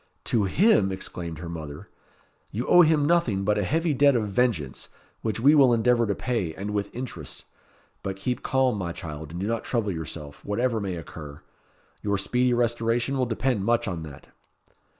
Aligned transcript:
"To 0.23 0.45
him!" 0.45 0.91
exclaimed 0.91 1.37
her 1.37 1.47
mother. 1.47 1.87
"You 2.49 2.65
owe 2.65 2.81
him 2.81 3.05
nothing 3.05 3.43
but 3.43 3.59
a 3.59 3.63
heavy 3.63 3.93
debt 3.93 4.15
of 4.15 4.29
vengeance, 4.29 4.89
which 5.21 5.39
we 5.39 5.53
will 5.53 5.73
endeavour 5.75 6.07
to 6.07 6.15
pay, 6.15 6.55
and 6.55 6.71
with 6.71 6.89
interest. 6.95 7.45
But 8.01 8.15
keep 8.15 8.41
calm, 8.41 8.79
my 8.79 8.93
child, 8.93 9.29
and 9.29 9.39
do 9.39 9.45
not 9.45 9.63
trouble 9.63 9.91
yourself; 9.91 10.43
whatever 10.43 10.81
may 10.81 10.95
occur. 10.95 11.43
Your 12.01 12.17
speedy 12.17 12.51
restoration 12.51 13.15
will 13.15 13.27
depend 13.27 13.63
much 13.63 13.87
on 13.87 14.01
that." 14.01 14.29